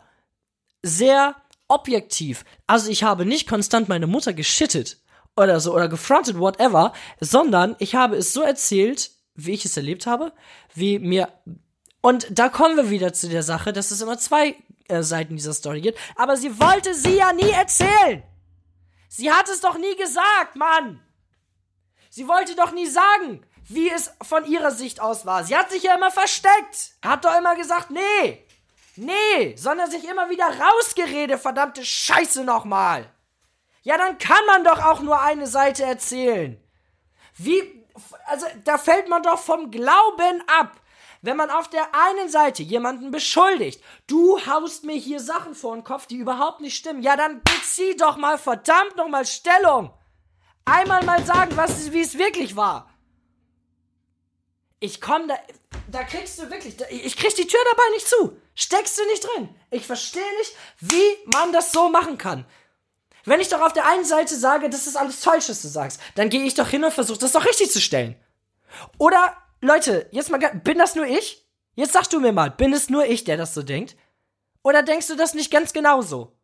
[0.83, 1.35] sehr
[1.69, 2.43] objektiv.
[2.67, 4.97] Also ich habe nicht konstant meine Mutter geschittet
[5.37, 10.07] oder so oder gefrontet, whatever, sondern ich habe es so erzählt, wie ich es erlebt
[10.07, 10.33] habe,
[10.73, 11.29] wie mir.
[12.01, 14.55] Und da kommen wir wieder zu der Sache, dass es immer zwei
[14.87, 15.99] äh, Seiten dieser Story gibt.
[16.15, 18.23] Aber sie wollte sie ja nie erzählen.
[19.09, 21.01] Sie hat es doch nie gesagt, Mann.
[22.09, 25.43] Sie wollte doch nie sagen, wie es von ihrer Sicht aus war.
[25.43, 26.95] Sie hat sich ja immer versteckt.
[27.03, 28.45] Hat doch immer gesagt, nee.
[28.95, 33.07] Nee, sondern sich immer wieder rausgeredet, verdammte Scheiße nochmal.
[33.83, 36.61] Ja, dann kann man doch auch nur eine Seite erzählen.
[37.37, 37.85] Wie,
[38.25, 40.71] also da fällt man doch vom Glauben ab.
[41.21, 45.83] Wenn man auf der einen Seite jemanden beschuldigt, du haust mir hier Sachen vor den
[45.83, 49.91] Kopf, die überhaupt nicht stimmen, ja, dann bezieh doch mal verdammt nochmal Stellung.
[50.65, 52.89] Einmal mal sagen, was, wie es wirklich war.
[54.79, 55.35] Ich komm da,
[55.87, 58.39] da kriegst du wirklich, ich krieg die Tür dabei nicht zu.
[58.53, 59.55] Steckst du nicht drin.
[59.71, 62.45] Ich verstehe nicht, wie man das so machen kann.
[63.25, 65.99] Wenn ich doch auf der einen Seite sage, das ist alles falsch, was du sagst,
[66.15, 68.15] dann gehe ich doch hin und versuche das doch richtig zu stellen.
[68.97, 71.45] Oder Leute, jetzt mal, bin das nur ich?
[71.75, 73.95] Jetzt sag du mir mal, bin es nur ich, der das so denkt?
[74.63, 76.37] Oder denkst du das nicht ganz genauso?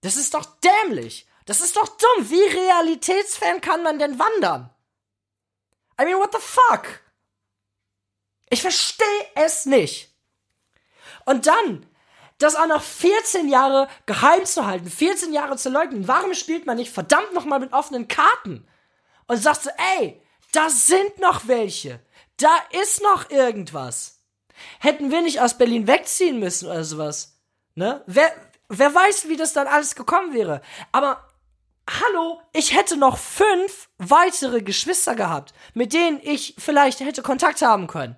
[0.00, 1.26] Das ist doch dämlich.
[1.46, 2.30] Das ist doch dumm.
[2.30, 4.70] Wie realitätsfern kann man denn wandern?
[6.00, 7.00] I mean, what the fuck?
[8.50, 10.14] Ich verstehe es nicht.
[11.24, 11.86] Und dann,
[12.38, 16.06] das auch noch 14 Jahre geheim zu halten, 14 Jahre zu leugnen.
[16.06, 18.66] Warum spielt man nicht verdammt nochmal mit offenen Karten?
[19.26, 20.22] Und sagt so, ey,
[20.52, 22.00] da sind noch welche.
[22.38, 24.22] Da ist noch irgendwas.
[24.78, 27.38] Hätten wir nicht aus Berlin wegziehen müssen oder sowas.
[27.74, 28.02] Ne?
[28.06, 28.32] Wer,
[28.68, 30.62] wer weiß, wie das dann alles gekommen wäre.
[30.92, 31.28] Aber
[31.88, 37.86] hallo, ich hätte noch fünf weitere Geschwister gehabt, mit denen ich vielleicht hätte Kontakt haben
[37.86, 38.16] können.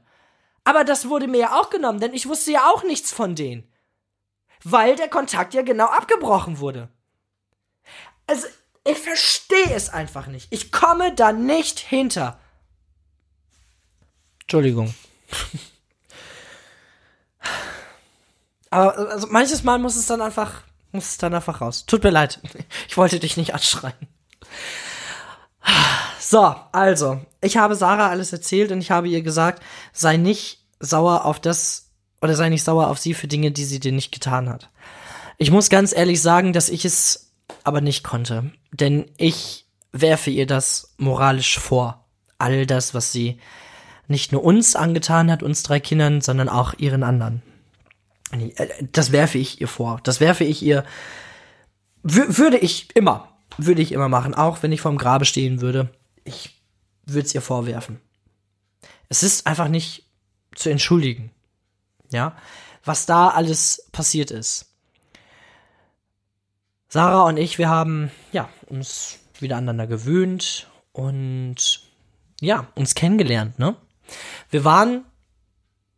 [0.64, 3.70] Aber das wurde mir ja auch genommen, denn ich wusste ja auch nichts von denen.
[4.62, 6.90] Weil der Kontakt ja genau abgebrochen wurde.
[8.26, 8.46] Also,
[8.84, 10.48] ich verstehe es einfach nicht.
[10.50, 12.38] Ich komme da nicht hinter.
[14.50, 14.92] Entschuldigung.
[18.70, 21.86] Aber also manches Mal muss es dann einfach, muss es dann einfach raus.
[21.86, 22.40] Tut mir leid.
[22.88, 23.94] Ich wollte dich nicht anschreien.
[26.18, 31.26] So, also, ich habe Sarah alles erzählt und ich habe ihr gesagt, sei nicht sauer
[31.26, 34.48] auf das oder sei nicht sauer auf sie für Dinge, die sie dir nicht getan
[34.48, 34.68] hat.
[35.38, 37.30] Ich muss ganz ehrlich sagen, dass ich es
[37.62, 42.04] aber nicht konnte, denn ich werfe ihr das moralisch vor.
[42.38, 43.38] All das, was sie
[44.10, 47.42] nicht nur uns angetan hat, uns drei Kindern, sondern auch ihren anderen.
[48.32, 50.00] Äh, das werfe ich ihr vor.
[50.02, 50.84] Das werfe ich ihr,
[52.02, 55.90] würde ich immer, würde ich immer machen, auch wenn ich vorm Grabe stehen würde.
[56.24, 56.60] Ich
[57.06, 58.00] würde es ihr vorwerfen.
[59.08, 60.04] Es ist einfach nicht
[60.54, 61.30] zu entschuldigen.
[62.12, 62.36] Ja,
[62.84, 64.66] was da alles passiert ist.
[66.88, 71.82] Sarah und ich, wir haben, ja, uns wieder aneinander gewöhnt und
[72.40, 73.76] ja, uns kennengelernt, ne?
[74.50, 75.04] Wir waren,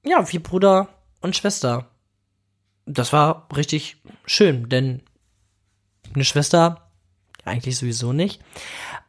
[0.05, 0.88] ja, wie Bruder
[1.20, 1.88] und Schwester.
[2.87, 3.96] Das war richtig
[4.27, 5.03] schön, denn
[6.14, 6.90] eine Schwester
[7.44, 8.42] eigentlich sowieso nicht.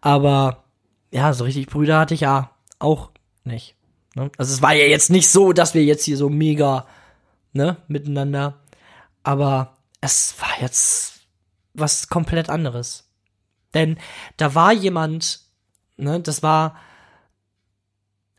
[0.01, 0.63] Aber
[1.11, 3.11] ja, so richtig Brüder hatte ich ja auch
[3.43, 3.75] nicht.
[4.15, 4.31] Ne?
[4.37, 6.87] Also es war ja jetzt nicht so, dass wir jetzt hier so mega
[7.53, 8.59] ne, miteinander.
[9.23, 11.21] Aber es war jetzt
[11.73, 13.09] was komplett anderes.
[13.73, 13.97] Denn
[14.37, 15.41] da war jemand,
[15.97, 16.75] ne, das war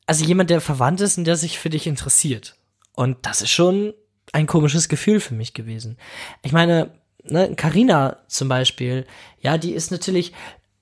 [0.06, 2.56] also jemand, der verwandt ist und der sich für dich interessiert.
[2.94, 3.94] Und das ist schon
[4.32, 5.96] ein komisches Gefühl für mich gewesen.
[6.42, 6.90] Ich meine,
[7.22, 9.06] ne, Carina zum Beispiel,
[9.40, 10.32] ja, die ist natürlich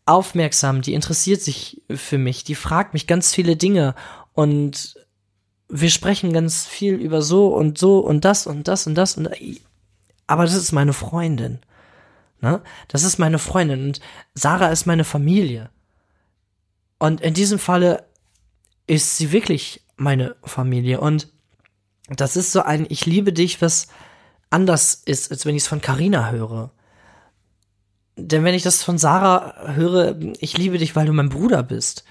[0.06, 3.94] aufmerksam, die interessiert sich für mich, die fragt mich ganz viele Dinge
[4.32, 4.94] und
[5.68, 9.30] wir sprechen ganz viel über so und so und das und das und das und
[10.26, 11.60] aber das ist meine Freundin.
[12.40, 12.60] Ne?
[12.88, 14.00] Das ist meine Freundin und
[14.34, 15.70] Sarah ist meine Familie.
[16.98, 18.04] Und in diesem Falle
[18.86, 21.00] ist sie wirklich meine Familie.
[21.00, 21.28] Und
[22.08, 23.88] das ist so ein Ich liebe dich, was
[24.50, 26.72] anders ist, als wenn ich es von Carina höre.
[28.16, 32.04] Denn wenn ich das von Sarah höre, ich liebe dich, weil du mein Bruder bist.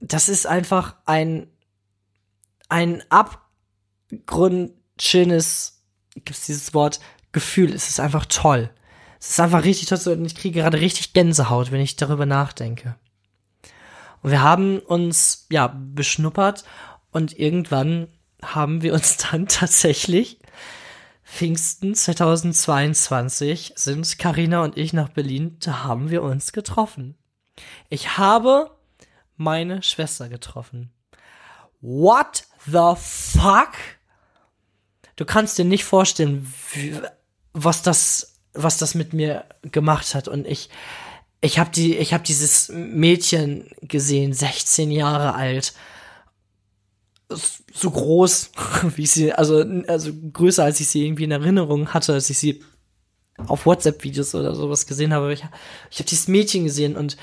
[0.00, 1.46] Das ist einfach ein,
[2.68, 5.82] ein abgrundschönes,
[6.14, 7.00] gibt es dieses Wort,
[7.32, 7.72] Gefühl.
[7.72, 8.70] Es ist einfach toll.
[9.18, 12.96] Es ist einfach richtig toll und ich kriege gerade richtig Gänsehaut, wenn ich darüber nachdenke.
[14.22, 16.64] Und wir haben uns, ja, beschnuppert
[17.10, 18.08] und irgendwann
[18.42, 20.38] haben wir uns dann tatsächlich
[21.24, 27.16] Pfingsten 2022 sind Karina und ich nach Berlin, da haben wir uns getroffen.
[27.88, 28.70] Ich habe
[29.36, 30.92] meine Schwester getroffen.
[31.80, 33.72] What the fuck?
[35.16, 36.52] Du kannst dir nicht vorstellen,
[37.52, 40.28] was das, was das mit mir gemacht hat.
[40.28, 40.68] Und ich,
[41.42, 45.74] ich habe die, ich habe dieses Mädchen gesehen, 16 Jahre alt,
[47.28, 48.52] so groß,
[48.96, 52.62] wie sie, also, also größer als ich sie irgendwie in Erinnerung hatte, als ich sie
[53.48, 55.32] auf WhatsApp-Videos oder sowas gesehen habe.
[55.32, 55.44] Ich,
[55.90, 57.16] ich habe dieses Mädchen gesehen und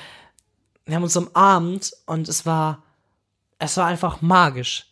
[0.86, 2.84] wir haben uns umarmt und es war,
[3.58, 4.89] es war einfach magisch.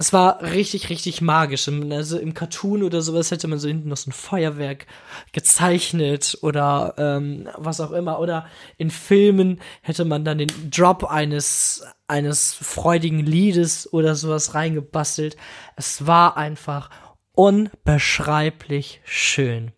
[0.00, 1.68] Es war richtig, richtig magisch.
[1.90, 4.86] Also im Cartoon oder sowas hätte man so hinten noch so ein Feuerwerk
[5.32, 8.20] gezeichnet oder ähm, was auch immer.
[8.20, 8.46] Oder
[8.76, 15.36] in Filmen hätte man dann den Drop eines, eines freudigen Liedes oder sowas reingebastelt.
[15.74, 16.90] Es war einfach
[17.32, 19.72] unbeschreiblich schön.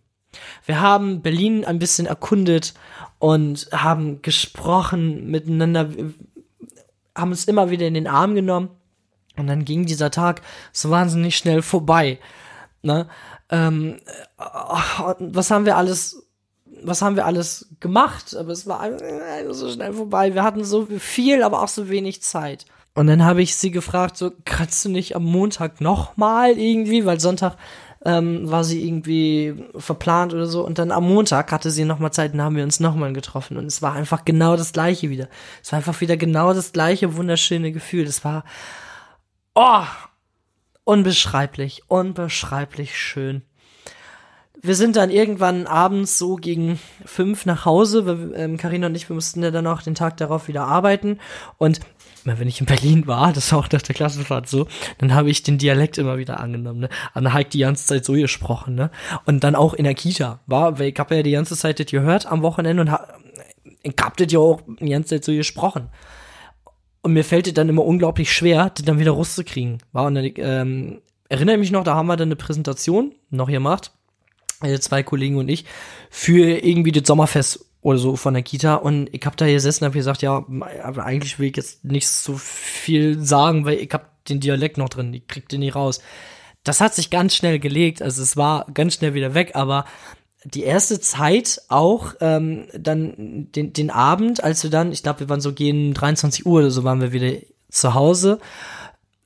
[0.66, 2.74] Wir haben Berlin ein bisschen erkundet
[3.18, 5.88] und haben gesprochen miteinander,
[7.16, 8.68] haben uns immer wieder in den Arm genommen
[9.36, 12.18] und dann ging dieser Tag so wahnsinnig schnell vorbei.
[12.82, 13.08] Ne?
[13.50, 16.22] Ähm, äh, was haben wir alles,
[16.82, 18.34] was haben wir alles gemacht?
[18.36, 18.88] Aber es war
[19.50, 20.34] so schnell vorbei.
[20.34, 22.66] Wir hatten so viel, aber auch so wenig Zeit.
[22.94, 27.20] Und dann habe ich sie gefragt, so, kannst du nicht am Montag nochmal irgendwie, weil
[27.20, 27.56] Sonntag
[28.04, 30.64] ähm, war sie irgendwie verplant oder so.
[30.64, 33.56] Und dann am Montag hatte sie nochmal Zeit und haben wir uns nochmal getroffen.
[33.56, 35.28] Und es war einfach genau das gleiche wieder.
[35.62, 38.06] Es war einfach wieder genau das gleiche wunderschöne Gefühl.
[38.06, 38.44] Es war,
[39.54, 39.84] Oh,
[40.84, 43.42] unbeschreiblich, unbeschreiblich schön.
[44.62, 48.32] Wir sind dann irgendwann abends so gegen fünf nach Hause.
[48.36, 51.18] Ähm, Karina ähm, und ich, wir mussten ja dann auch den Tag darauf wieder arbeiten.
[51.56, 51.80] Und
[52.24, 55.42] wenn ich in Berlin war, das war auch nach der Klassenfahrt so, dann habe ich
[55.42, 56.80] den Dialekt immer wieder angenommen.
[56.80, 56.88] Ne?
[57.14, 58.74] Habe ich die ganze Zeit so gesprochen.
[58.74, 58.90] Ne?
[59.24, 61.86] Und dann auch in der Kita, war, weil ich habe ja die ganze Zeit das
[61.86, 63.18] gehört am Wochenende und hab,
[63.82, 65.88] ich hab das ja auch die ganze Zeit so gesprochen.
[67.02, 69.78] Und mir fällt es dann immer unglaublich schwer, das dann wieder rauszukriegen.
[69.92, 73.92] War und dann, ähm, erinnere mich noch, da haben wir dann eine Präsentation noch gemacht,
[74.62, 75.64] äh, zwei Kollegen und ich,
[76.10, 79.88] für irgendwie das Sommerfest oder so von der Kita und ich hab da gesessen und
[79.88, 80.44] hab gesagt, ja,
[80.82, 85.14] eigentlich will ich jetzt nicht so viel sagen, weil ich hab den Dialekt noch drin,
[85.14, 86.02] ich krieg den nicht raus.
[86.62, 89.86] Das hat sich ganz schnell gelegt, also es war ganz schnell wieder weg, aber
[90.44, 95.28] die erste Zeit auch ähm, dann den, den Abend, als wir dann, ich glaube, wir
[95.28, 97.32] waren so gegen 23 Uhr oder so, waren wir wieder
[97.68, 98.40] zu Hause.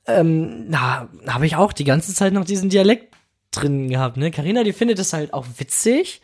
[0.07, 3.13] Ähm, na, habe ich auch die ganze Zeit noch diesen Dialekt
[3.51, 4.29] drin gehabt, ne?
[4.31, 6.21] Carina, die findet das halt auch witzig,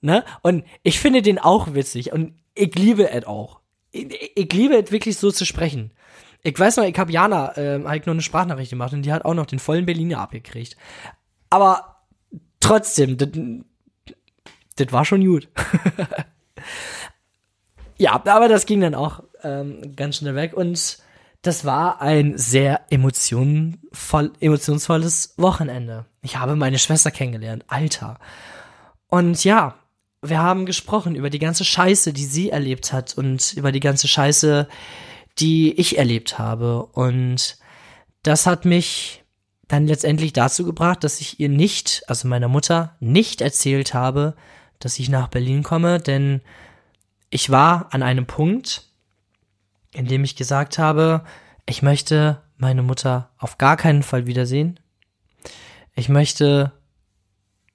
[0.00, 0.24] ne?
[0.42, 3.60] Und ich finde den auch witzig und ich liebe es auch.
[3.90, 4.06] Ich,
[4.36, 5.90] ich liebe es wirklich so zu sprechen.
[6.42, 9.24] Ich weiß noch, ich habe Jana äh, halt noch eine Sprachnachricht gemacht und die hat
[9.24, 10.76] auch noch den vollen Berliner abgekriegt.
[11.50, 11.96] Aber
[12.60, 13.18] trotzdem,
[14.80, 15.48] das war schon gut.
[17.98, 20.98] ja, aber das ging dann auch ähm, ganz schnell weg und
[21.42, 26.04] das war ein sehr emotionvoll, emotionsvolles Wochenende.
[26.22, 28.18] Ich habe meine Schwester kennengelernt, Alter.
[29.08, 29.76] Und ja,
[30.22, 34.06] wir haben gesprochen über die ganze Scheiße, die sie erlebt hat und über die ganze
[34.06, 34.68] Scheiße,
[35.38, 36.84] die ich erlebt habe.
[36.84, 37.56] Und
[38.22, 39.24] das hat mich
[39.66, 44.34] dann letztendlich dazu gebracht, dass ich ihr nicht, also meiner Mutter, nicht erzählt habe,
[44.80, 46.40] dass ich nach Berlin komme, denn
[47.30, 48.88] ich war an einem Punkt,
[49.92, 51.24] in dem ich gesagt habe,
[51.66, 54.80] ich möchte meine Mutter auf gar keinen Fall wiedersehen.
[55.94, 56.72] Ich möchte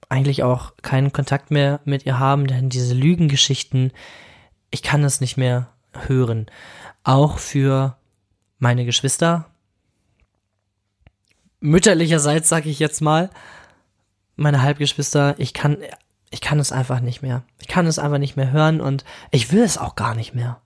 [0.08, 3.92] eigentlich auch keinen Kontakt mehr mit ihr haben, denn diese Lügengeschichten,
[4.70, 6.46] ich kann es nicht mehr hören.
[7.02, 7.96] Auch für
[8.58, 9.46] meine Geschwister.
[11.60, 13.30] Mütterlicherseits sage ich jetzt mal,
[14.36, 15.78] meine Halbgeschwister, ich kann
[16.36, 17.44] ich kann es einfach nicht mehr.
[17.62, 20.60] Ich kann es einfach nicht mehr hören und ich will es auch gar nicht mehr.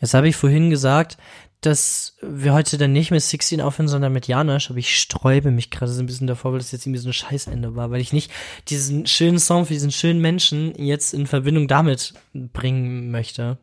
[0.00, 1.18] Jetzt habe ich vorhin gesagt,
[1.60, 5.70] dass wir heute dann nicht mit 16 aufhören, sondern mit Janosch, aber ich sträube mich
[5.70, 8.14] gerade so ein bisschen davor, weil das jetzt irgendwie so ein Scheißende war, weil ich
[8.14, 8.32] nicht
[8.68, 13.58] diesen schönen Song für diesen schönen Menschen jetzt in Verbindung damit bringen möchte.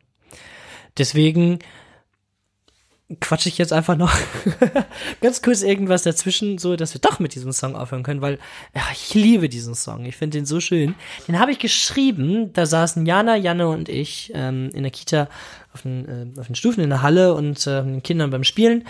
[0.98, 1.58] Deswegen
[3.20, 4.12] quatsche ich jetzt einfach noch
[5.22, 8.38] ganz kurz irgendwas dazwischen, so dass wir doch mit diesem Song aufhören können, weil
[8.74, 10.04] ja, ich liebe diesen Song.
[10.04, 10.94] Ich finde den so schön.
[11.26, 12.52] Den habe ich geschrieben.
[12.52, 15.28] Da saßen Jana, Janne und ich ähm, in der Kita
[15.72, 18.84] auf den, äh, auf den Stufen in der Halle und äh, den Kindern beim Spielen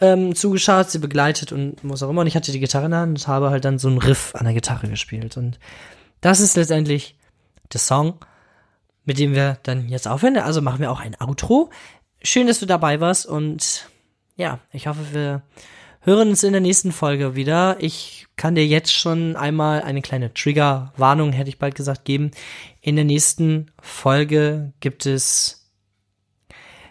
[0.00, 2.20] ähm, zugeschaut, sie begleitet und was auch immer.
[2.20, 4.34] Und ich hatte die Gitarre in der Hand und habe halt dann so einen Riff
[4.34, 5.36] an der Gitarre gespielt.
[5.36, 5.58] Und
[6.20, 7.16] das ist letztendlich
[7.72, 8.18] der Song,
[9.04, 10.36] mit dem wir dann jetzt aufhören.
[10.36, 11.70] Also machen wir auch ein Outro.
[12.26, 13.88] Schön, dass du dabei warst und
[14.34, 15.42] ja, ich hoffe, wir
[16.00, 17.76] hören uns in der nächsten Folge wieder.
[17.78, 22.32] Ich kann dir jetzt schon einmal eine kleine Trigger-Warnung, hätte ich bald gesagt, geben.
[22.80, 25.70] In der nächsten Folge gibt es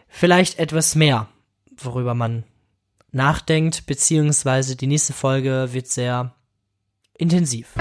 [0.07, 1.27] vielleicht etwas mehr,
[1.75, 2.45] worüber man
[3.11, 6.33] nachdenkt, beziehungsweise die nächste Folge wird sehr
[7.17, 7.75] intensiv.